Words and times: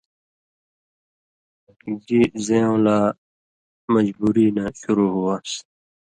گیۡ 2.05 2.27
زَیؤں 2.45 2.77
لا 2.85 2.97
مجبُوری 3.93 4.45
نہ 4.55 4.65
شروع 4.79 5.09
ہُو 5.13 5.21
وان٘س 5.25 5.51